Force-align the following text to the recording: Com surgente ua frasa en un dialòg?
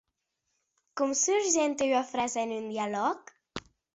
Com 1.01 1.11
surgente 1.19 1.89
ua 1.91 2.01
frasa 2.13 2.41
en 2.47 2.55
un 2.57 2.65
dialòg? 2.75 3.35